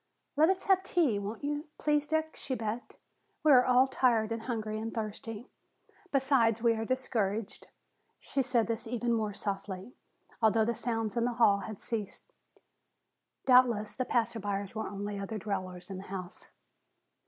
"Let 0.35 0.49
us 0.49 0.63
have 0.63 0.81
tea, 0.81 1.19
won't 1.19 1.43
you, 1.43 1.67
please, 1.77 2.07
Dick?" 2.07 2.35
she 2.35 2.55
begged. 2.55 2.95
"We 3.43 3.51
are 3.51 3.63
all 3.63 3.87
tired 3.87 4.31
and 4.31 4.41
hungry 4.41 4.79
and 4.79 4.91
thirsty. 4.91 5.47
Besides, 6.11 6.59
we 6.59 6.73
are 6.73 6.85
discouraged." 6.85 7.67
She 8.17 8.41
said 8.41 8.65
this 8.65 8.87
even 8.87 9.13
more 9.13 9.35
softly, 9.35 9.93
although 10.41 10.65
the 10.65 10.73
sounds 10.73 11.17
in 11.17 11.25
the 11.25 11.33
hall 11.33 11.59
had 11.59 11.79
ceased. 11.79 12.33
Doubtless 13.45 13.93
the 13.93 14.03
passersby 14.05 14.71
were 14.73 14.89
only 14.89 15.19
other 15.19 15.37
dwellers 15.37 15.91
in 15.91 15.97
the 15.99 16.03
house. 16.07 16.47